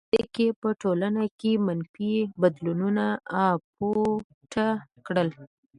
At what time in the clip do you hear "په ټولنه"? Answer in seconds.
0.61-1.23